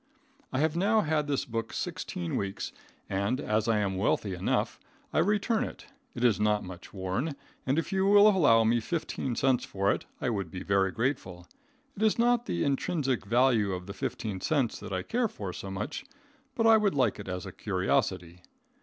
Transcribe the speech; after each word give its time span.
I 0.51 0.57
have 0.57 0.75
now 0.75 1.01
had 1.01 1.27
this 1.27 1.45
book 1.45 1.71
sixteen 1.71 2.35
weeks, 2.35 2.71
and, 3.07 3.39
as 3.39 3.67
I 3.67 3.77
am 3.77 3.97
wealthy 3.97 4.33
enough, 4.33 4.79
I 5.13 5.19
return 5.19 5.63
it. 5.63 5.85
It 6.15 6.23
is 6.23 6.39
not 6.39 6.63
much 6.63 6.91
worn, 6.91 7.35
and 7.67 7.77
if 7.77 7.93
you 7.93 8.07
will 8.07 8.27
allow 8.27 8.63
me 8.63 8.79
fifteen 8.79 9.35
cents 9.35 9.63
for 9.63 9.91
it, 9.91 10.07
I 10.19 10.31
would 10.31 10.49
be 10.49 10.63
very 10.63 10.91
grateful. 10.91 11.45
It 11.95 12.01
is 12.01 12.17
not 12.17 12.47
the 12.47 12.63
intrinsic 12.63 13.27
value 13.27 13.73
of 13.73 13.85
the 13.85 13.93
fifteen 13.93 14.41
cents 14.41 14.79
that 14.79 14.91
I 14.91 15.03
care 15.03 15.27
for 15.27 15.53
so 15.53 15.69
much, 15.69 16.03
but 16.55 16.65
I 16.65 16.77
would 16.77 16.95
like 16.95 17.19
it 17.19 17.27
as 17.27 17.45
a 17.45 17.51
curiosity. 17.51 18.41